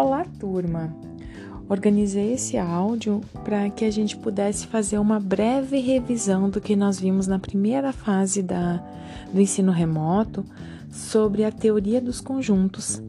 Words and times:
Olá, 0.00 0.24
turma! 0.38 0.96
Organizei 1.68 2.32
esse 2.32 2.56
áudio 2.56 3.20
para 3.44 3.68
que 3.68 3.84
a 3.84 3.90
gente 3.90 4.16
pudesse 4.16 4.66
fazer 4.66 4.98
uma 4.98 5.20
breve 5.20 5.78
revisão 5.78 6.48
do 6.48 6.58
que 6.58 6.74
nós 6.74 6.98
vimos 6.98 7.26
na 7.26 7.38
primeira 7.38 7.92
fase 7.92 8.42
da, 8.42 8.82
do 9.30 9.38
ensino 9.38 9.70
remoto 9.70 10.42
sobre 10.90 11.44
a 11.44 11.52
teoria 11.52 12.00
dos 12.00 12.18
conjuntos, 12.18 13.02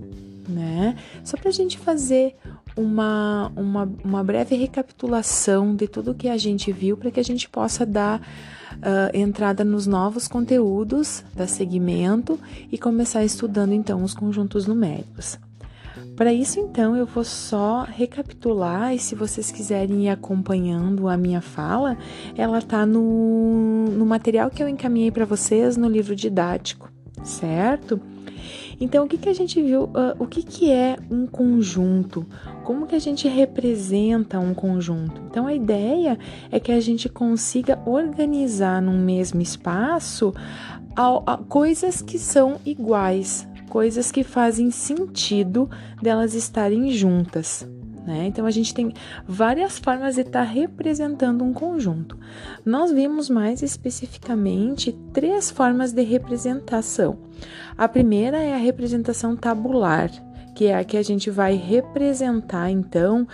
né? 0.49 0.97
Só 1.23 1.37
para 1.37 1.47
a 1.47 1.53
gente 1.53 1.77
fazer 1.77 2.35
uma, 2.75 3.49
uma, 3.55 3.89
uma 4.03 4.21
breve 4.21 4.57
recapitulação 4.57 5.73
de 5.73 5.87
tudo 5.87 6.13
que 6.13 6.27
a 6.27 6.37
gente 6.37 6.73
viu 6.73 6.97
para 6.97 7.09
que 7.09 7.21
a 7.21 7.23
gente 7.23 7.47
possa 7.47 7.85
dar 7.85 8.19
uh, 8.19 9.17
entrada 9.17 9.63
nos 9.63 9.87
novos 9.87 10.27
conteúdos 10.27 11.23
da 11.33 11.47
segmento 11.47 12.37
e 12.69 12.77
começar 12.77 13.23
estudando 13.23 13.71
então 13.71 14.03
os 14.03 14.13
conjuntos 14.13 14.67
numéricos. 14.67 15.39
Para 16.15 16.33
isso, 16.33 16.59
então, 16.59 16.95
eu 16.95 17.05
vou 17.05 17.23
só 17.23 17.83
recapitular 17.83 18.93
e 18.93 18.99
se 18.99 19.15
vocês 19.15 19.51
quiserem 19.51 20.05
ir 20.05 20.09
acompanhando 20.09 21.07
a 21.07 21.17
minha 21.17 21.41
fala, 21.41 21.97
ela 22.37 22.59
está 22.59 22.85
no, 22.85 23.85
no 23.85 24.05
material 24.05 24.49
que 24.49 24.61
eu 24.61 24.67
encaminhei 24.67 25.09
para 25.09 25.25
vocês 25.25 25.77
no 25.77 25.87
livro 25.87 26.15
didático, 26.15 26.91
certo? 27.23 27.99
Então, 28.79 29.05
o 29.05 29.07
que, 29.07 29.17
que 29.17 29.29
a 29.29 29.33
gente 29.33 29.61
viu? 29.61 29.83
Uh, 29.83 30.15
o 30.17 30.25
que, 30.25 30.41
que 30.41 30.71
é 30.71 30.97
um 31.09 31.27
conjunto? 31.27 32.25
Como 32.63 32.87
que 32.87 32.95
a 32.95 32.99
gente 32.99 33.27
representa 33.27 34.39
um 34.39 34.55
conjunto? 34.55 35.21
Então, 35.29 35.45
a 35.45 35.53
ideia 35.53 36.17
é 36.51 36.59
que 36.59 36.71
a 36.71 36.79
gente 36.79 37.07
consiga 37.07 37.79
organizar 37.85 38.81
num 38.81 38.97
mesmo 38.97 39.39
espaço 39.39 40.33
a, 40.95 41.33
a, 41.33 41.37
coisas 41.37 42.01
que 42.01 42.17
são 42.17 42.59
iguais, 42.65 43.47
coisas 43.71 44.11
que 44.11 44.21
fazem 44.21 44.69
sentido 44.69 45.69
delas 46.01 46.33
estarem 46.33 46.91
juntas. 46.91 47.65
Né? 48.05 48.27
Então 48.27 48.45
a 48.45 48.51
gente 48.51 48.73
tem 48.73 48.91
várias 49.25 49.79
formas 49.79 50.15
de 50.15 50.21
estar 50.21 50.45
tá 50.45 50.51
representando 50.51 51.41
um 51.41 51.53
conjunto. 51.53 52.19
Nós 52.65 52.91
vimos 52.91 53.29
mais 53.29 53.63
especificamente 53.63 54.91
três 55.13 55.49
formas 55.49 55.93
de 55.93 56.03
representação. 56.03 57.19
A 57.77 57.87
primeira 57.87 58.39
é 58.39 58.53
a 58.53 58.57
representação 58.57 59.37
tabular, 59.37 60.11
que 60.53 60.65
é 60.65 60.77
a 60.77 60.83
que 60.83 60.97
a 60.97 61.01
gente 61.01 61.29
vai 61.29 61.55
representar 61.55 62.69
então 62.69 63.25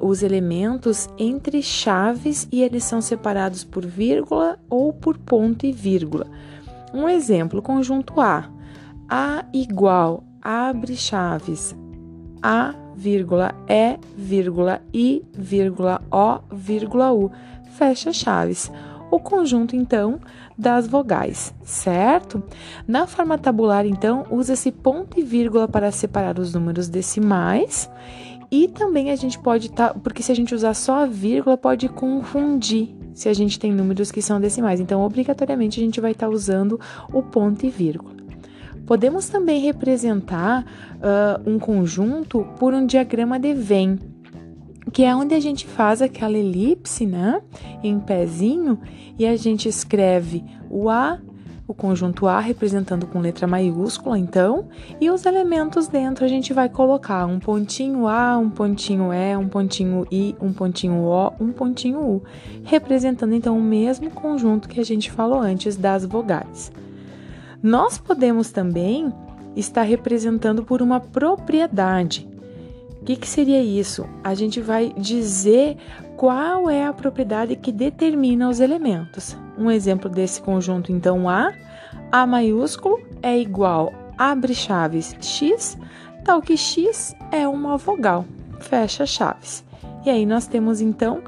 os 0.00 0.24
elementos 0.24 1.08
entre 1.16 1.62
chaves 1.62 2.48
e 2.50 2.62
eles 2.62 2.82
são 2.82 3.00
separados 3.00 3.62
por 3.62 3.86
vírgula 3.86 4.58
ou 4.68 4.92
por 4.92 5.16
ponto 5.16 5.64
e 5.64 5.70
vírgula. 5.70 6.26
Um 6.92 7.08
exemplo, 7.08 7.62
conjunto 7.62 8.20
A. 8.20 8.57
A 9.08 9.44
igual 9.54 10.22
abre 10.42 10.94
chaves. 10.94 11.74
A 12.42 12.74
vírgula, 12.94 13.54
E, 13.66 13.98
vírgula, 14.16 14.82
I, 14.92 15.24
vírgula, 15.32 16.02
O, 16.12 16.40
vírgula, 16.54 17.12
U. 17.12 17.30
Fecha 17.70 18.12
chaves. 18.12 18.70
O 19.10 19.18
conjunto, 19.18 19.74
então, 19.74 20.20
das 20.58 20.86
vogais, 20.86 21.54
certo? 21.62 22.42
Na 22.86 23.06
forma 23.06 23.38
tabular, 23.38 23.86
então, 23.86 24.26
usa-se 24.30 24.70
ponto 24.70 25.18
e 25.18 25.22
vírgula 25.22 25.66
para 25.66 25.90
separar 25.90 26.38
os 26.38 26.52
números 26.52 26.88
decimais. 26.88 27.90
E 28.50 28.68
também 28.68 29.10
a 29.10 29.16
gente 29.16 29.38
pode 29.38 29.68
estar, 29.68 29.94
tá, 29.94 29.98
porque 29.98 30.22
se 30.22 30.32
a 30.32 30.34
gente 30.34 30.54
usar 30.54 30.74
só 30.74 31.04
a 31.04 31.06
vírgula, 31.06 31.56
pode 31.56 31.88
confundir 31.88 32.94
se 33.14 33.28
a 33.28 33.32
gente 33.32 33.58
tem 33.58 33.72
números 33.72 34.10
que 34.10 34.20
são 34.20 34.38
decimais. 34.38 34.80
Então, 34.80 35.00
obrigatoriamente, 35.00 35.80
a 35.80 35.82
gente 35.82 36.00
vai 36.00 36.12
estar 36.12 36.26
tá 36.26 36.32
usando 36.32 36.78
o 37.10 37.22
ponto 37.22 37.64
e 37.64 37.70
vírgula. 37.70 38.17
Podemos 38.88 39.28
também 39.28 39.60
representar 39.60 40.64
uh, 40.64 41.48
um 41.48 41.58
conjunto 41.58 42.46
por 42.58 42.72
um 42.72 42.86
diagrama 42.86 43.38
de 43.38 43.52
Venn, 43.52 43.98
que 44.90 45.04
é 45.04 45.14
onde 45.14 45.34
a 45.34 45.40
gente 45.40 45.66
faz 45.66 46.00
aquela 46.00 46.38
elipse, 46.38 47.04
né, 47.04 47.42
em 47.82 48.00
pezinho, 48.00 48.80
e 49.18 49.26
a 49.26 49.36
gente 49.36 49.68
escreve 49.68 50.42
o 50.70 50.88
A, 50.88 51.18
o 51.66 51.74
conjunto 51.74 52.26
A 52.26 52.40
representando 52.40 53.06
com 53.06 53.20
letra 53.20 53.46
maiúscula, 53.46 54.18
então, 54.18 54.68
e 54.98 55.10
os 55.10 55.26
elementos 55.26 55.86
dentro 55.86 56.24
a 56.24 56.28
gente 56.28 56.54
vai 56.54 56.70
colocar 56.70 57.26
um 57.26 57.38
pontinho 57.38 58.08
A, 58.08 58.38
um 58.38 58.48
pontinho 58.48 59.12
E, 59.12 59.36
um 59.36 59.48
pontinho 59.48 60.06
I, 60.10 60.34
um 60.40 60.50
pontinho 60.50 60.94
O, 60.94 61.30
um 61.38 61.52
pontinho 61.52 62.00
U, 62.00 62.22
representando 62.64 63.34
então 63.34 63.58
o 63.58 63.62
mesmo 63.62 64.10
conjunto 64.10 64.66
que 64.66 64.80
a 64.80 64.84
gente 64.84 65.10
falou 65.10 65.40
antes 65.40 65.76
das 65.76 66.06
vogais. 66.06 66.72
Nós 67.62 67.98
podemos 67.98 68.50
também 68.50 69.12
estar 69.56 69.82
representando 69.82 70.62
por 70.62 70.80
uma 70.80 71.00
propriedade. 71.00 72.28
O 73.00 73.04
que, 73.04 73.16
que 73.16 73.26
seria 73.26 73.62
isso? 73.62 74.06
A 74.22 74.34
gente 74.34 74.60
vai 74.60 74.92
dizer 74.96 75.76
qual 76.16 76.70
é 76.70 76.86
a 76.86 76.92
propriedade 76.92 77.56
que 77.56 77.72
determina 77.72 78.48
os 78.48 78.60
elementos. 78.60 79.36
Um 79.56 79.70
exemplo 79.70 80.08
desse 80.08 80.40
conjunto, 80.40 80.92
então, 80.92 81.28
A, 81.28 81.52
A 82.12 82.26
maiúsculo 82.26 83.00
é 83.22 83.38
igual 83.38 83.92
abre 84.18 84.54
chaves 84.54 85.16
X, 85.20 85.78
tal 86.24 86.42
que 86.42 86.56
X 86.56 87.14
é 87.30 87.46
uma 87.46 87.76
vogal, 87.76 88.24
fecha 88.58 89.06
chaves. 89.06 89.64
E 90.04 90.10
aí 90.10 90.26
nós 90.26 90.46
temos 90.46 90.80
então 90.80 91.22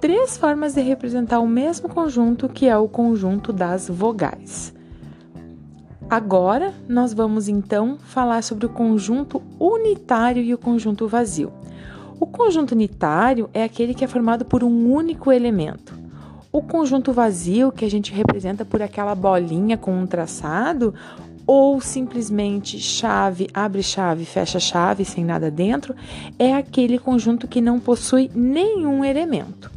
três 0.00 0.36
formas 0.36 0.74
de 0.74 0.82
representar 0.82 1.40
o 1.40 1.48
mesmo 1.48 1.88
conjunto, 1.88 2.48
que 2.48 2.68
é 2.68 2.76
o 2.76 2.88
conjunto 2.88 3.52
das 3.52 3.88
vogais. 3.88 4.74
Agora, 6.08 6.74
nós 6.88 7.14
vamos 7.14 7.48
então 7.48 7.96
falar 7.98 8.42
sobre 8.42 8.66
o 8.66 8.68
conjunto 8.68 9.42
unitário 9.58 10.42
e 10.42 10.52
o 10.52 10.58
conjunto 10.58 11.08
vazio. 11.08 11.52
O 12.20 12.26
conjunto 12.26 12.72
unitário 12.72 13.48
é 13.52 13.64
aquele 13.64 13.94
que 13.94 14.04
é 14.04 14.08
formado 14.08 14.44
por 14.44 14.62
um 14.62 14.92
único 14.92 15.32
elemento. 15.32 15.98
O 16.52 16.62
conjunto 16.62 17.12
vazio, 17.12 17.72
que 17.72 17.84
a 17.84 17.90
gente 17.90 18.12
representa 18.12 18.64
por 18.64 18.80
aquela 18.80 19.14
bolinha 19.14 19.76
com 19.76 19.92
um 19.92 20.06
traçado, 20.06 20.94
ou 21.46 21.80
simplesmente 21.80 22.78
chave, 22.78 23.48
abre 23.52 23.82
chave, 23.82 24.24
fecha 24.24 24.60
chave, 24.60 25.04
sem 25.04 25.24
nada 25.24 25.50
dentro, 25.50 25.94
é 26.38 26.54
aquele 26.54 26.98
conjunto 26.98 27.48
que 27.48 27.60
não 27.60 27.80
possui 27.80 28.30
nenhum 28.34 29.04
elemento. 29.04 29.70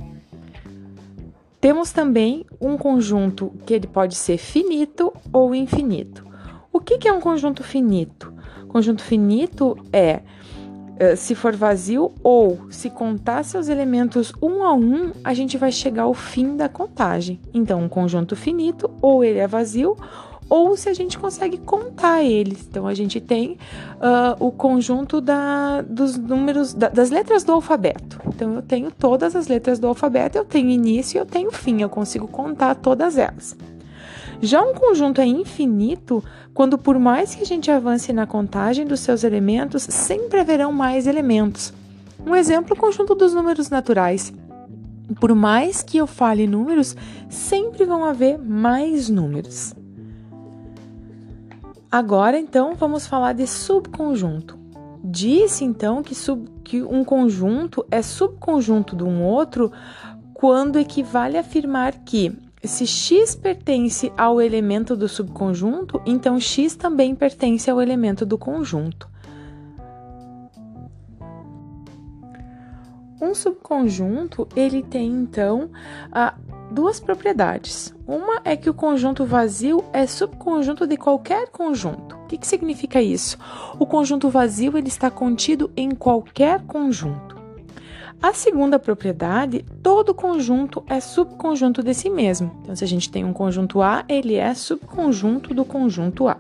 Temos 1.67 1.91
também 1.91 2.45
um 2.61 2.78
conjunto 2.78 3.51
que 3.66 3.73
ele 3.73 3.88
pode 3.88 4.16
ser 4.16 4.38
finito 4.38 5.11
ou 5.33 5.53
infinito. 5.53 6.25
O 6.72 6.79
que, 6.79 6.97
que 6.97 7.09
é 7.09 7.11
um 7.11 7.19
conjunto 7.19 7.61
finito? 7.61 8.33
Conjunto 8.69 9.03
finito 9.03 9.75
é 9.91 10.22
eh, 10.97 11.17
se 11.17 11.35
for 11.35 11.53
vazio 11.57 12.13
ou 12.23 12.72
se 12.72 12.89
contar 12.89 13.44
seus 13.44 13.67
elementos 13.67 14.31
um 14.41 14.63
a 14.63 14.73
um, 14.73 15.11
a 15.25 15.33
gente 15.33 15.57
vai 15.57 15.69
chegar 15.69 16.03
ao 16.03 16.13
fim 16.13 16.55
da 16.55 16.69
contagem. 16.69 17.41
Então, 17.53 17.81
um 17.81 17.89
conjunto 17.89 18.34
finito, 18.34 18.89
ou 19.01 19.22
ele 19.22 19.39
é 19.39 19.45
vazio, 19.45 19.97
ou 20.50 20.75
se 20.78 20.90
a 20.90 20.94
gente 20.94 21.18
consegue 21.18 21.58
contar 21.58 22.24
eles. 22.24 22.66
Então, 22.69 22.88
a 22.88 22.94
gente 22.94 23.19
tem 23.19 23.58
uh, 23.96 24.46
o 24.46 24.52
conjunto 24.52 25.19
da, 25.19 25.81
dos 25.81 26.18
números, 26.18 26.74
da, 26.74 26.90
das 26.90 27.09
letras 27.09 27.44
do 27.44 27.52
alfabeto. 27.52 28.19
Então, 28.28 28.56
eu 28.56 28.62
tenho 28.62 28.91
todas 28.91 29.35
as 29.35 29.47
letras 29.47 29.80
do 29.80 29.88
alfabeto, 29.88 30.38
eu 30.38 30.46
tenho 30.46 30.69
início 30.69 31.18
e 31.18 31.19
eu 31.19 31.25
tenho 31.25 31.52
fim, 31.52 31.81
eu 31.81 31.90
consigo 31.90 32.28
contar 32.28 32.75
todas 32.75 33.18
elas. 33.18 33.56
Já 34.41 34.62
um 34.62 34.74
conjunto 34.74 35.19
é 35.19 35.25
infinito 35.25 36.24
quando, 36.53 36.78
por 36.78 37.00
mais 37.00 37.34
que 37.34 37.41
a 37.41 37.46
gente 37.46 37.72
avance 37.72 38.14
na 38.14 38.28
contagem 38.28 38.85
dos 38.85 39.00
seus 39.00 39.24
elementos, 39.24 39.84
sempre 39.84 40.40
haverão 40.40 40.72
mais 40.72 41.08
elementos. 41.08 41.74
Um 42.25 42.35
exemplo 42.35 42.75
o 42.75 42.79
conjunto 42.79 43.16
dos 43.16 43.34
números 43.34 43.69
naturais. 43.69 44.31
Por 45.19 45.34
mais 45.34 45.81
que 45.81 45.97
eu 45.97 46.06
fale 46.06 46.46
números, 46.46 46.96
sempre 47.29 47.85
vão 47.85 48.03
haver 48.03 48.38
mais 48.38 49.09
números. 49.09 49.74
Agora, 51.91 52.37
então, 52.37 52.75
vamos 52.75 53.07
falar 53.07 53.34
de 53.34 53.47
subconjunto. 53.47 54.57
Disse 55.03 55.63
então 55.63 56.03
que, 56.03 56.13
sub, 56.13 56.49
que 56.63 56.84
um 56.84 57.03
conjunto 57.03 57.85
é 57.89 58.01
subconjunto 58.01 58.95
de 58.95 59.03
um 59.03 59.23
outro 59.23 59.72
quando 60.34 60.78
equivale 60.78 61.37
a 61.37 61.41
afirmar 61.41 61.93
que 62.03 62.37
se 62.63 62.85
x 62.85 63.35
pertence 63.35 64.11
ao 64.17 64.41
elemento 64.41 64.95
do 64.97 65.07
subconjunto, 65.07 66.01
então 66.05 66.39
x 66.39 66.75
também 66.75 67.16
pertence 67.16 67.69
ao 67.72 67.81
elemento 67.81 68.25
do 68.25 68.37
conjunto. 68.37 69.07
Um 73.19 73.34
subconjunto, 73.34 74.47
ele 74.55 74.84
tem 74.84 75.08
então 75.08 75.72
duas 76.72 76.99
propriedades. 76.99 77.93
Uma 78.05 78.41
é 78.43 78.55
que 78.55 78.69
o 78.69 78.73
conjunto 78.73 79.25
vazio 79.25 79.84
é 79.91 80.05
subconjunto 80.05 80.85
de 80.85 80.97
qualquer 80.97 81.49
conjunto. 81.49 82.16
O 82.16 82.28
que, 82.28 82.46
significa 82.46 83.02
isso? 83.02 83.37
O 83.79 83.85
conjunto 83.85 84.29
vazio 84.29 84.78
ele 84.78 84.87
está 84.87 85.09
contido 85.09 85.72
em 85.75 85.91
qualquer 85.91 86.61
conjunto. 86.64 87.35
A 88.22 88.34
segunda 88.34 88.79
propriedade, 88.79 89.64
todo 89.81 90.14
conjunto 90.14 90.84
é 90.87 90.99
subconjunto 90.99 91.84
de 91.84 91.93
si 91.93 92.09
mesmo. 92.09 92.52
Então, 92.61 92.75
se 92.75 92.84
a 92.84 92.87
gente 92.87 93.11
tem 93.11 93.23
um 93.23 93.34
conjunto 93.34 93.81
A, 93.81 94.03
ele 94.09 94.35
é 94.35 94.53
subconjunto 94.53 95.53
do 95.53 95.64
conjunto 95.64 96.28
A. 96.28 96.37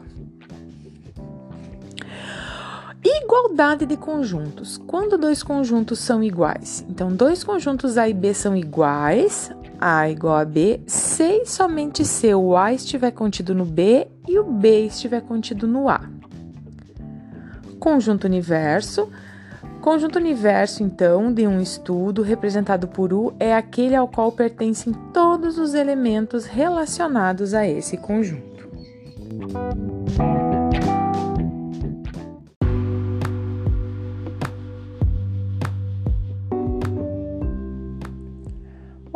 Igualdade 3.03 3.85
de 3.85 3.95
conjuntos. 3.95 4.77
Quando 4.87 5.17
dois 5.17 5.43
conjuntos 5.43 5.99
são 5.99 6.23
iguais? 6.23 6.85
Então, 6.89 7.09
dois 7.09 7.43
conjuntos 7.43 7.97
A 7.97 8.09
e 8.09 8.13
B 8.13 8.33
são 8.33 8.55
iguais, 8.55 9.51
A 9.79 10.09
igual 10.09 10.37
a 10.37 10.45
B, 10.45 10.81
se 10.87 11.45
somente 11.45 12.03
se 12.03 12.33
o 12.33 12.57
A 12.57 12.73
estiver 12.73 13.11
contido 13.11 13.53
no 13.53 13.65
B 13.65 14.07
e 14.27 14.39
o 14.39 14.43
B 14.43 14.87
estiver 14.87 15.21
contido 15.21 15.67
no 15.67 15.89
A. 15.89 16.01
Conjunto 17.79 18.25
universo. 18.25 19.09
Conjunto 19.81 20.17
universo, 20.17 20.83
então, 20.83 21.31
de 21.31 21.47
um 21.47 21.61
estudo 21.61 22.21
representado 22.21 22.87
por 22.87 23.13
U 23.13 23.33
é 23.39 23.55
aquele 23.55 23.95
ao 23.95 24.07
qual 24.07 24.31
pertencem 24.31 24.91
todos 25.13 25.57
os 25.57 25.73
elementos 25.73 26.45
relacionados 26.45 27.53
a 27.53 27.65
esse 27.65 27.95
conjunto. 27.95 28.67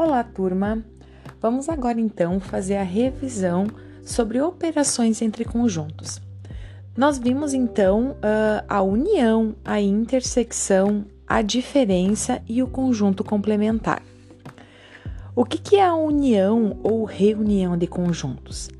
Olá, 0.03 0.23
turma! 0.23 0.83
Vamos 1.39 1.69
agora 1.69 2.01
então 2.01 2.39
fazer 2.39 2.75
a 2.75 2.81
revisão 2.81 3.67
sobre 4.03 4.41
operações 4.41 5.21
entre 5.21 5.45
conjuntos. 5.45 6.19
Nós 6.97 7.19
vimos 7.19 7.53
então 7.53 8.13
uh, 8.13 8.65
a 8.67 8.81
união, 8.81 9.55
a 9.63 9.79
intersecção, 9.79 11.05
a 11.27 11.43
diferença 11.43 12.41
e 12.49 12.63
o 12.63 12.67
conjunto 12.67 13.23
complementar. 13.23 14.01
O 15.35 15.45
que 15.45 15.75
é 15.75 15.85
a 15.85 15.93
união 15.93 16.79
ou 16.81 17.05
reunião 17.05 17.77
de 17.77 17.85
conjuntos? 17.85 18.71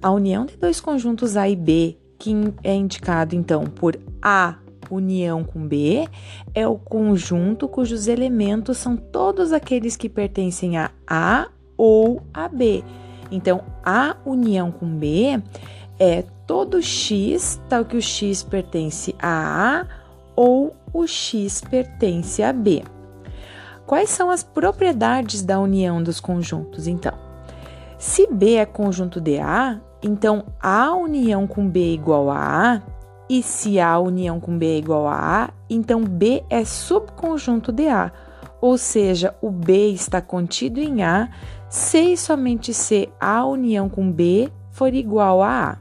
A 0.00 0.12
união 0.12 0.46
de 0.46 0.56
dois 0.56 0.80
conjuntos 0.80 1.36
A 1.36 1.48
e 1.48 1.56
B, 1.56 1.98
que 2.20 2.32
é 2.62 2.72
indicado 2.72 3.34
então 3.34 3.64
por 3.64 3.98
A 4.22 4.54
união 4.90 5.44
com 5.44 5.66
B, 5.66 6.08
é 6.54 6.66
o 6.66 6.76
conjunto 6.76 7.68
cujos 7.68 8.08
elementos 8.08 8.78
são 8.78 8.96
todos 8.96 9.52
aqueles 9.52 9.96
que 9.96 10.08
pertencem 10.08 10.76
a 10.78 10.90
A 11.06 11.48
ou 11.76 12.22
a 12.32 12.48
B. 12.48 12.82
Então, 13.30 13.62
a 13.84 14.16
união 14.24 14.70
com 14.70 14.86
B 14.86 15.42
é 15.98 16.24
todo 16.46 16.80
x, 16.80 17.60
tal 17.68 17.84
que 17.84 17.96
o 17.96 18.02
x 18.02 18.42
pertence 18.42 19.14
a 19.18 19.80
A 19.80 19.86
ou 20.34 20.74
o 20.92 21.06
x 21.06 21.60
pertence 21.60 22.42
a 22.42 22.52
B. 22.52 22.82
Quais 23.86 24.10
são 24.10 24.30
as 24.30 24.42
propriedades 24.42 25.42
da 25.42 25.58
união 25.58 26.02
dos 26.02 26.20
conjuntos, 26.20 26.86
então? 26.86 27.14
Se 27.98 28.26
B 28.26 28.54
é 28.54 28.66
conjunto 28.66 29.20
de 29.20 29.38
A, 29.38 29.80
então 30.02 30.44
A 30.60 30.94
união 30.94 31.46
com 31.46 31.68
B 31.68 31.94
igual 31.94 32.30
a 32.30 32.74
A, 32.74 32.82
e 33.28 33.42
se 33.42 33.78
A 33.78 33.98
união 33.98 34.40
com 34.40 34.56
B 34.56 34.66
é 34.66 34.78
igual 34.78 35.06
a 35.06 35.44
A, 35.44 35.50
então 35.68 36.04
B 36.04 36.42
é 36.48 36.64
subconjunto 36.64 37.70
de 37.70 37.88
A, 37.88 38.12
ou 38.60 38.78
seja, 38.78 39.34
o 39.40 39.50
B 39.50 39.90
está 39.90 40.20
contido 40.20 40.80
em 40.80 41.02
A 41.02 41.28
se 41.68 42.12
e 42.12 42.16
somente 42.16 42.72
se 42.72 43.08
A 43.20 43.44
união 43.44 43.88
com 43.88 44.10
B 44.10 44.50
for 44.70 44.94
igual 44.94 45.42
a 45.42 45.70
A. 45.72 45.78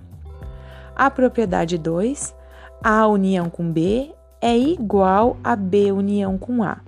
A 0.95 1.09
propriedade 1.09 1.77
2, 1.77 2.35
A 2.83 3.07
união 3.07 3.49
com 3.49 3.71
B 3.71 4.11
é 4.41 4.57
igual 4.57 5.37
a 5.43 5.55
B 5.55 5.91
união 5.91 6.37
com 6.37 6.63
A. 6.63 6.79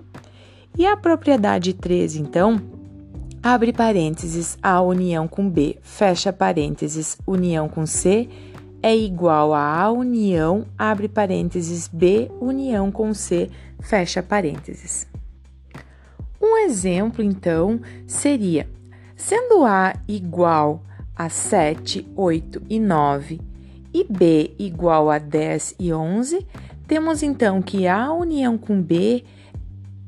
E 0.76 0.86
a 0.86 0.96
propriedade 0.96 1.74
3, 1.74 2.16
então, 2.16 2.60
abre 3.42 3.72
parênteses, 3.72 4.58
A 4.62 4.80
união 4.80 5.26
com 5.26 5.48
B, 5.48 5.78
fecha 5.82 6.32
parênteses, 6.32 7.18
união 7.26 7.68
com 7.68 7.86
C, 7.86 8.28
é 8.82 8.96
igual 8.96 9.52
a 9.52 9.82
A 9.82 9.90
união, 9.90 10.66
abre 10.76 11.08
parênteses, 11.08 11.88
B 11.88 12.30
união 12.40 12.90
com 12.90 13.12
C, 13.12 13.50
fecha 13.80 14.22
parênteses. 14.22 15.06
Um 16.40 16.56
exemplo, 16.58 17.22
então, 17.22 17.80
seria, 18.06 18.68
sendo 19.14 19.64
A 19.64 19.94
igual 20.08 20.82
a 21.14 21.28
7, 21.28 22.08
8 22.16 22.62
e 22.68 22.80
9 22.80 23.40
e 23.92 24.04
B 24.04 24.54
igual 24.58 25.10
a 25.10 25.18
10 25.18 25.74
e 25.78 25.92
11, 25.92 26.46
temos 26.86 27.22
então 27.22 27.60
que 27.60 27.86
A 27.86 28.12
união 28.12 28.56
com 28.56 28.80
B 28.80 29.22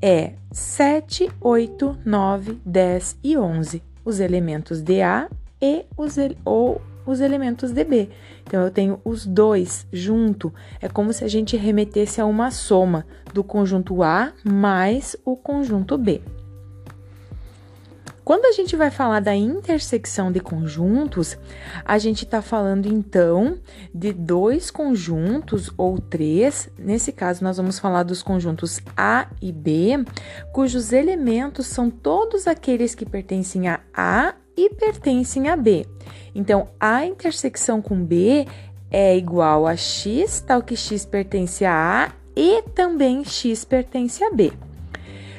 é 0.01 0.33
7, 0.51 1.31
8, 1.41 1.99
9, 2.05 2.59
10 2.65 3.19
e 3.23 3.37
11, 3.37 3.83
os 4.05 4.21
elementos 4.21 4.81
de 4.81 5.03
A 5.03 5.29
e 5.61 5.85
os, 5.97 6.17
ou 6.45 6.81
os 7.06 7.20
elementos 7.20 7.72
de 7.72 7.84
B. 7.84 8.08
Então 8.44 8.62
eu 8.62 8.70
tenho 8.70 9.00
os 9.04 9.26
dois 9.26 9.87
junto, 9.93 10.52
é 10.81 10.88
como 10.88 11.12
se 11.12 11.25
a 11.25 11.28
gente 11.28 11.56
remetesse 11.56 12.20
a 12.20 12.26
uma 12.26 12.50
soma 12.50 13.06
do 13.32 13.43
conjunto 13.43 14.02
A 14.02 14.32
mais 14.44 15.16
o 15.25 15.37
conjunto 15.37 15.96
B. 15.99 16.20
Quando 18.25 18.44
a 18.44 18.52
gente 18.52 18.76
vai 18.76 18.88
falar 18.88 19.19
da 19.19 19.34
intersecção 19.34 20.31
de 20.31 20.38
conjuntos, 20.38 21.37
a 21.84 21.99
gente 21.99 22.25
está 22.25 22.40
falando 22.40 22.87
então 22.87 23.58
de 23.93 24.12
dois 24.12 24.70
conjuntos 24.70 25.72
ou 25.76 25.99
três. 25.99 26.70
Nesse 26.78 27.10
caso, 27.10 27.43
nós 27.43 27.56
vamos 27.56 27.81
falar 27.81 28.04
dos 28.04 28.22
conjuntos 28.22 28.81
A 28.96 29.26
e 29.40 29.50
B, 29.50 30.04
cujos 30.52 30.93
elementos 30.93 31.66
são 31.66 31.90
todos 31.90 32.46
aqueles 32.46 32.94
que 32.94 33.04
pertencem 33.04 33.66
a 33.66 33.81
A 33.93 34.34
e 34.56 34.70
pertencem 34.70 35.49
a 35.49 35.56
B. 35.56 35.84
Então, 36.34 36.69
a 36.81 37.05
intersecção 37.05 37.82
com 37.82 38.05
B 38.05 38.46
é 38.90 39.17
igual 39.17 39.67
a 39.67 39.76
x, 39.76 40.40
tal 40.40 40.62
que 40.62 40.76
x 40.76 41.05
pertence 41.05 41.64
a 41.64 42.05
A 42.05 42.12
e 42.37 42.62
também 42.75 43.25
x 43.25 43.64
pertence 43.64 44.23
a 44.23 44.31
B. 44.31 44.52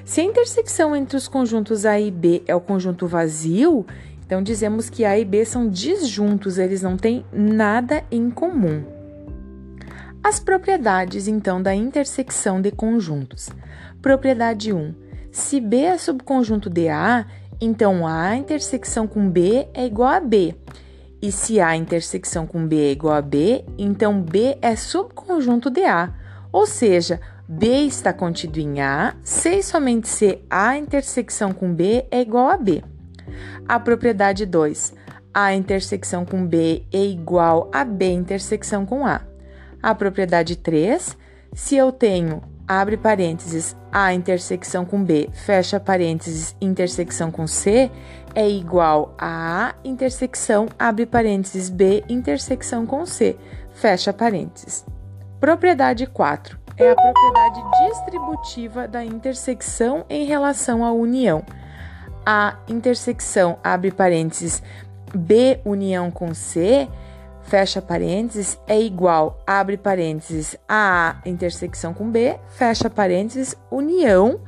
Se 0.05 0.21
a 0.21 0.23
intersecção 0.23 0.95
entre 0.95 1.15
os 1.15 1.27
conjuntos 1.27 1.85
A 1.85 1.99
e 1.99 2.11
B 2.11 2.43
é 2.45 2.55
o 2.55 2.61
conjunto 2.61 3.07
vazio, 3.07 3.85
então 4.25 4.43
dizemos 4.43 4.89
que 4.89 5.05
A 5.05 5.17
e 5.17 5.23
B 5.23 5.45
são 5.45 5.69
disjuntos, 5.69 6.57
eles 6.57 6.81
não 6.81 6.97
têm 6.97 7.25
nada 7.31 8.03
em 8.11 8.29
comum. 8.29 8.83
As 10.23 10.39
propriedades, 10.39 11.27
então, 11.27 11.61
da 11.61 11.75
intersecção 11.75 12.61
de 12.61 12.71
conjuntos. 12.71 13.49
Propriedade 14.01 14.71
1. 14.71 14.93
Se 15.31 15.59
B 15.59 15.81
é 15.81 15.97
subconjunto 15.97 16.69
de 16.69 16.87
A, 16.87 17.25
então 17.59 18.07
A 18.07 18.35
intersecção 18.35 19.05
com 19.05 19.29
B 19.29 19.67
é 19.73 19.85
igual 19.85 20.09
a 20.09 20.19
B. 20.19 20.55
E 21.23 21.31
se 21.31 21.61
A 21.61 21.73
intersecção 21.73 22.45
com 22.45 22.67
B 22.67 22.75
é 22.75 22.91
igual 22.91 23.15
a 23.15 23.21
B, 23.21 23.63
então 23.77 24.21
B 24.21 24.57
é 24.61 24.75
subconjunto 24.75 25.69
de 25.69 25.85
A. 25.85 26.13
Ou 26.51 26.67
seja, 26.67 27.21
B 27.47 27.85
está 27.85 28.11
contido 28.11 28.59
em 28.59 28.81
A, 28.81 29.15
se 29.23 29.59
e 29.59 29.63
somente 29.63 30.09
se 30.09 30.43
A 30.49 30.77
intersecção 30.77 31.53
com 31.53 31.73
B 31.73 32.05
é 32.11 32.19
igual 32.19 32.49
a 32.49 32.57
B. 32.57 32.83
A 33.65 33.79
propriedade 33.79 34.45
2. 34.45 34.93
A 35.33 35.53
intersecção 35.53 36.25
com 36.25 36.45
B 36.45 36.83
é 36.91 37.05
igual 37.05 37.71
a 37.73 37.85
B 37.85 38.11
intersecção 38.11 38.85
com 38.85 39.07
A. 39.07 39.21
A 39.81 39.95
propriedade 39.95 40.57
3. 40.57 41.17
Se 41.53 41.77
eu 41.77 41.93
tenho, 41.93 42.41
abre 42.67 42.97
parênteses, 42.97 43.75
A 43.91 44.13
intersecção 44.13 44.85
com 44.85 45.03
B, 45.03 45.29
fecha 45.33 45.79
parênteses, 45.79 46.55
intersecção 46.61 47.31
com 47.31 47.45
C, 47.47 47.91
é 48.33 48.49
igual 48.49 49.13
a 49.17 49.69
A 49.69 49.75
intersecção, 49.83 50.67
abre 50.77 51.05
parênteses, 51.05 51.69
B 51.69 52.03
intersecção 52.09 52.85
com 52.85 53.05
C, 53.05 53.37
fecha 53.73 54.11
parênteses. 54.13 54.85
Propriedade 55.39 56.07
4 56.07 56.63
é 56.77 56.89
a 56.89 56.95
propriedade 56.95 57.61
distributiva 57.87 58.87
da 58.87 59.03
intersecção 59.03 60.05
em 60.09 60.25
relação 60.25 60.83
à 60.83 60.91
união. 60.91 61.43
A 62.25 62.57
intersecção, 62.67 63.59
abre 63.63 63.91
parênteses, 63.91 64.63
B 65.13 65.59
união 65.65 66.09
com 66.09 66.33
C, 66.33 66.87
fecha 67.53 67.79
parênteses, 67.83 68.57
é 68.65 68.81
igual, 68.81 69.39
abre 69.45 69.77
parênteses, 69.77 70.57
a 70.67 71.17
A 71.23 71.29
intersecção 71.29 71.93
com 71.93 72.09
B, 72.09 72.35
fecha 72.49 72.89
parênteses, 72.89 73.55
união, 73.69 74.41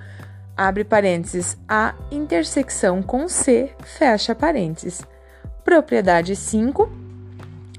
abre 0.57 0.83
parênteses, 0.83 1.55
A 1.69 1.93
intersecção 2.09 3.03
com 3.03 3.27
C, 3.27 3.71
fecha 3.83 4.33
parênteses. 4.33 5.03
Propriedade 5.63 6.35
5 6.35 6.89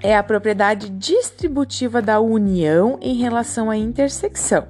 é 0.01 0.17
a 0.17 0.23
propriedade 0.23 0.91
distributiva 0.91 2.01
da 2.01 2.21
união 2.21 2.97
em 3.03 3.17
relação 3.17 3.69
à 3.69 3.77
intersecção. 3.77 4.69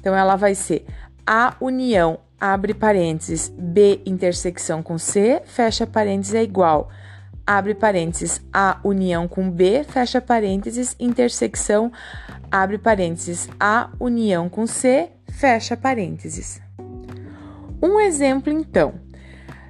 Então, 0.00 0.12
ela 0.12 0.34
vai 0.34 0.56
ser 0.56 0.84
a 1.24 1.54
união, 1.60 2.18
abre 2.40 2.74
parênteses, 2.74 3.48
B 3.56 4.02
intersecção 4.04 4.82
com 4.82 4.98
C, 4.98 5.40
fecha 5.44 5.86
parênteses, 5.86 6.34
é 6.34 6.42
igual, 6.42 6.90
abre 7.46 7.74
parênteses, 7.74 8.40
a 8.52 8.78
união 8.82 9.28
com 9.28 9.50
B, 9.50 9.84
fecha 9.84 10.20
parênteses, 10.20 10.96
intersecção, 10.98 11.92
abre 12.50 12.78
parênteses, 12.78 13.48
a 13.58 13.90
união 14.00 14.48
com 14.48 14.66
C, 14.66 15.10
fecha 15.28 15.76
parênteses. 15.76 16.60
Um 17.82 18.00
exemplo, 18.00 18.52
então. 18.52 18.94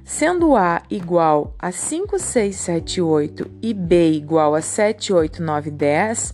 Sendo 0.03 0.55
A 0.55 0.83
igual 0.89 1.55
a 1.57 1.71
5, 1.71 2.19
6, 2.19 2.55
7, 2.55 3.01
8 3.01 3.51
e 3.61 3.73
B 3.73 4.11
igual 4.11 4.53
a 4.53 4.61
7, 4.61 5.11
8, 5.11 5.41
9, 5.41 5.71
10, 5.71 6.33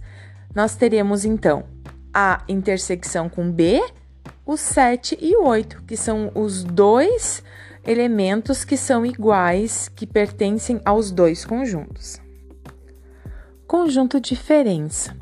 nós 0.53 0.75
teremos 0.75 1.23
então 1.23 1.63
A 2.13 2.43
intersecção 2.49 3.29
com 3.29 3.49
B, 3.49 3.81
o 4.45 4.57
7 4.57 5.17
e 5.21 5.37
o 5.37 5.45
8, 5.45 5.83
que 5.83 5.95
são 5.95 6.31
os 6.35 6.65
dois 6.65 7.41
elementos 7.85 8.63
que 8.63 8.77
são 8.77 9.05
iguais, 9.05 9.89
que 9.89 10.05
pertencem 10.05 10.81
aos 10.85 11.11
dois 11.11 11.45
conjuntos. 11.45 12.19
Conjunto 13.67 14.19
diferença. 14.19 15.15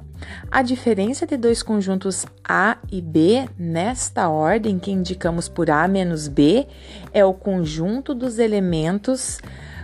A 0.52 0.62
diferença 0.62 1.26
de 1.26 1.38
dois 1.38 1.64
conjuntos 1.64 2.26
A 2.48 2.78
e 2.92 3.02
B, 3.02 3.48
nesta 3.58 4.30
ordem 4.30 4.78
que 4.78 4.92
indicamos 4.92 5.48
por 5.48 5.70
A 5.70 5.88
menos 5.88 6.28
B, 6.28 6.68
é 7.14 7.24
o 7.24 7.34
conjunto 7.34 8.14
dos 8.14 8.38
elementos 8.38 9.40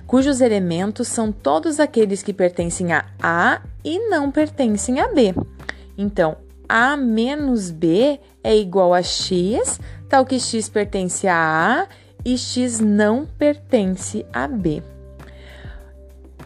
cujos 0.06 0.40
elementos 0.40 1.08
são 1.08 1.32
todos 1.32 1.80
aqueles 1.80 2.22
que 2.22 2.34
pertencem 2.34 2.94
a 2.94 3.06
A 3.22 3.62
e 3.84 4.08
não 4.10 4.32
pertencem 4.32 5.00
a 5.00 5.08
B. 5.08 5.34
Então, 5.98 6.38
A 6.70 6.96
menos 6.96 7.72
B 7.72 8.20
é 8.44 8.56
igual 8.56 8.94
a 8.94 9.02
X, 9.02 9.80
tal 10.08 10.26
que 10.26 10.40
X 10.40 10.70
pertence 10.70 11.28
a 11.28 11.36
A 11.36 11.88
e 12.26 12.38
X 12.38 12.80
não 12.80 13.26
pertence 13.26 14.26
a 14.34 14.48
B. 14.48 14.82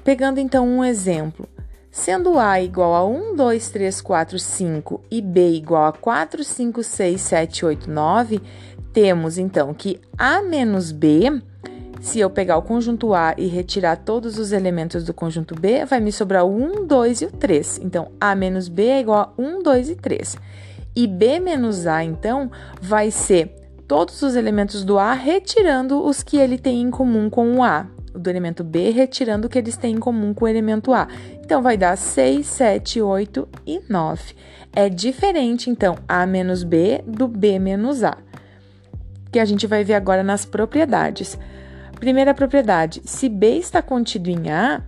Pegando 0.04 0.40
então 0.40 0.68
um 0.68 0.84
exemplo, 0.84 1.48
Sendo 1.92 2.38
A 2.38 2.62
igual 2.62 2.94
a 2.94 3.04
1, 3.06 3.36
2, 3.36 3.70
3, 3.72 4.00
4, 4.02 4.40
5 4.40 5.02
e 5.10 5.22
B 5.22 5.54
igual 5.54 5.86
a 5.86 5.92
4, 5.92 6.44
5, 6.44 6.84
6, 6.84 7.20
7, 7.20 7.66
8, 7.66 7.90
9, 7.90 8.42
temos 8.94 9.38
então 9.40 9.74
que 9.74 10.00
A 10.16 10.42
menos 10.42 10.92
B, 10.92 11.42
se 12.00 12.20
eu 12.20 12.30
pegar 12.30 12.58
o 12.58 12.62
conjunto 12.62 13.14
A 13.14 13.34
e 13.38 13.48
retirar 13.48 13.98
todos 13.98 14.38
os 14.38 14.52
elementos 14.52 15.04
do 15.04 15.14
conjunto 15.14 15.56
B, 15.56 15.84
vai 15.84 16.00
me 16.00 16.12
sobrar 16.12 16.46
o 16.46 16.56
1, 16.56 16.86
2 16.86 17.22
e 17.22 17.26
o 17.26 17.32
3. 17.32 17.80
Então, 17.84 18.12
A 18.22 18.36
menos 18.36 18.68
B 18.68 18.86
é 18.86 19.00
igual 19.02 19.34
a 19.38 19.42
1, 19.42 19.64
2 19.64 19.90
e 19.90 19.96
3. 19.96 20.38
E 20.96 21.08
B 21.08 21.40
menos 21.40 21.88
A, 21.88 22.04
então, 22.04 22.52
vai 22.80 23.10
ser 23.10 23.59
todos 23.90 24.22
os 24.22 24.36
elementos 24.36 24.84
do 24.84 25.00
A 25.00 25.14
retirando 25.14 26.06
os 26.06 26.22
que 26.22 26.38
ele 26.38 26.60
tem 26.60 26.80
em 26.80 26.92
comum 26.92 27.28
com 27.28 27.56
o 27.56 27.64
A 27.64 27.88
do 28.14 28.30
elemento 28.30 28.64
B, 28.64 28.92
retirando 28.92 29.48
o 29.48 29.50
que 29.50 29.58
eles 29.58 29.76
têm 29.78 29.96
em 29.96 30.00
comum 30.00 30.32
com 30.32 30.46
o 30.46 30.48
elemento 30.48 30.94
A. 30.94 31.08
Então, 31.44 31.60
vai 31.60 31.76
dar 31.76 31.98
6, 31.98 32.46
7, 32.46 33.02
8 33.02 33.50
e 33.66 33.82
9. 33.90 34.36
É 34.74 34.90
diferente, 34.90 35.72
então, 35.72 35.98
A 36.08 36.24
menos 36.28 36.64
B 36.64 37.04
do 37.08 37.28
B 37.28 37.58
menos 37.58 38.04
A, 38.04 38.16
que 39.32 39.40
a 39.40 39.46
gente 39.46 39.66
vai 39.66 39.84
ver 39.84 39.96
agora 39.96 40.22
nas 40.22 40.46
propriedades. 40.46 41.36
Primeira 42.00 42.36
propriedade, 42.36 43.02
se 43.06 43.28
B 43.28 43.58
está 43.58 43.82
contido 43.82 44.30
em 44.30 44.52
A, 44.52 44.84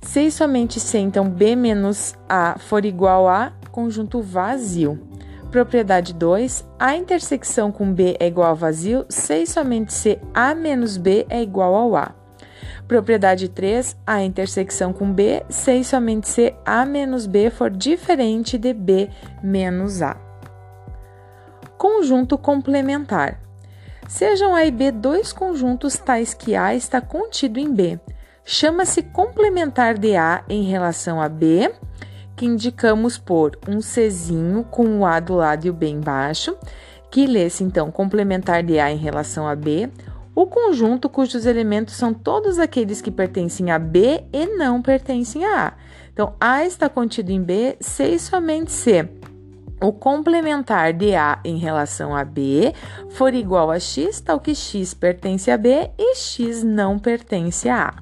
se 0.00 0.20
e 0.20 0.30
somente 0.30 0.78
se, 0.78 0.98
então, 0.98 1.28
B 1.28 1.56
menos 1.56 2.14
A 2.28 2.56
for 2.56 2.84
igual 2.84 3.28
a 3.28 3.52
conjunto 3.72 4.22
vazio. 4.22 5.07
Propriedade 5.50 6.12
2, 6.12 6.66
a 6.78 6.94
intersecção 6.94 7.72
com 7.72 7.90
B 7.90 8.18
é 8.20 8.26
igual 8.26 8.50
a 8.50 8.54
vazio, 8.54 9.06
se 9.08 9.42
e 9.42 9.46
somente 9.46 9.94
se 9.94 10.18
A 10.34 10.54
menos 10.54 10.98
B 10.98 11.26
é 11.30 11.42
igual 11.42 11.74
ao 11.74 11.96
A. 11.96 12.14
Propriedade 12.86 13.48
3, 13.48 13.96
a 14.06 14.22
intersecção 14.22 14.92
com 14.92 15.10
B, 15.10 15.42
se 15.48 15.72
e 15.72 15.84
somente 15.84 16.28
se 16.28 16.54
A 16.66 16.84
menos 16.84 17.26
B 17.26 17.48
for 17.48 17.70
diferente 17.70 18.58
de 18.58 18.74
B 18.74 19.08
menos 19.42 20.02
A. 20.02 20.18
Conjunto 21.78 22.36
complementar. 22.36 23.40
Sejam 24.06 24.54
A 24.54 24.66
e 24.66 24.70
B 24.70 24.90
dois 24.90 25.32
conjuntos 25.32 25.96
tais 25.96 26.34
que 26.34 26.56
A 26.56 26.74
está 26.74 27.00
contido 27.00 27.58
em 27.58 27.72
B. 27.72 27.98
Chama-se 28.44 29.02
complementar 29.02 29.96
de 29.96 30.14
A 30.14 30.44
em 30.46 30.64
relação 30.64 31.22
a 31.22 31.28
B, 31.28 31.72
que 32.38 32.46
indicamos 32.46 33.18
por 33.18 33.58
um 33.68 33.80
Czinho 33.80 34.62
com 34.70 35.00
o 35.00 35.04
A 35.04 35.18
do 35.18 35.34
lado 35.34 35.66
e 35.66 35.70
o 35.70 35.72
B 35.72 35.88
embaixo, 35.88 36.56
que 37.10 37.26
lê-se 37.26 37.64
então 37.64 37.90
complementar 37.90 38.62
de 38.62 38.78
A 38.78 38.92
em 38.92 38.96
relação 38.96 39.48
a 39.48 39.56
B, 39.56 39.90
o 40.36 40.46
conjunto 40.46 41.08
cujos 41.08 41.44
elementos 41.44 41.96
são 41.96 42.14
todos 42.14 42.60
aqueles 42.60 43.00
que 43.00 43.10
pertencem 43.10 43.72
a 43.72 43.78
B 43.78 44.22
e 44.32 44.46
não 44.56 44.80
pertencem 44.80 45.44
a 45.44 45.66
A. 45.66 45.72
Então, 46.12 46.36
A 46.40 46.64
está 46.64 46.88
contido 46.88 47.30
em 47.30 47.42
B 47.42 47.76
se 47.80 48.04
e 48.04 48.20
somente 48.20 48.70
se 48.70 49.08
o 49.80 49.92
complementar 49.92 50.92
de 50.92 51.16
A 51.16 51.40
em 51.44 51.58
relação 51.58 52.14
a 52.14 52.24
B 52.24 52.72
for 53.10 53.34
igual 53.34 53.68
a 53.68 53.80
X, 53.80 54.20
tal 54.20 54.38
que 54.38 54.54
X 54.54 54.94
pertence 54.94 55.50
a 55.50 55.56
B 55.56 55.90
e 55.98 56.14
X 56.14 56.62
não 56.62 57.00
pertence 57.00 57.68
a 57.68 57.88
A. 57.88 57.94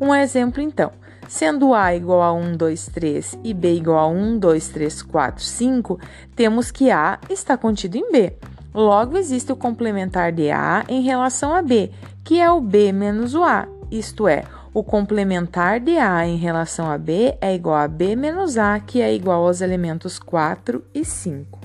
Um 0.00 0.14
exemplo, 0.14 0.62
então. 0.62 0.92
Sendo 1.28 1.74
A 1.74 1.94
igual 1.94 2.22
a 2.22 2.32
1, 2.32 2.56
2, 2.56 2.86
3 2.86 3.38
e 3.44 3.54
B 3.54 3.74
igual 3.74 3.98
a 3.98 4.06
1, 4.08 4.38
2, 4.38 4.68
3, 4.68 5.02
4, 5.02 5.44
5, 5.44 6.00
temos 6.34 6.70
que 6.70 6.90
A 6.90 7.20
está 7.30 7.56
contido 7.56 7.96
em 7.96 8.10
B. 8.10 8.32
Logo, 8.74 9.16
existe 9.16 9.52
o 9.52 9.56
complementar 9.56 10.32
de 10.32 10.50
A 10.50 10.84
em 10.88 11.02
relação 11.02 11.54
a 11.54 11.62
B, 11.62 11.92
que 12.24 12.40
é 12.40 12.50
o 12.50 12.60
B 12.60 12.92
menos 12.92 13.34
o 13.34 13.44
A, 13.44 13.68
isto 13.90 14.26
é, 14.26 14.44
o 14.74 14.84
complementar 14.84 15.80
de 15.80 15.96
A 15.96 16.26
em 16.26 16.36
relação 16.36 16.90
a 16.90 16.98
B 16.98 17.36
é 17.40 17.54
igual 17.54 17.76
a 17.76 17.88
B 17.88 18.14
menos 18.14 18.58
A, 18.58 18.78
que 18.78 19.00
é 19.00 19.14
igual 19.14 19.46
aos 19.46 19.60
elementos 19.60 20.18
4 20.18 20.84
e 20.94 21.04
5. 21.04 21.57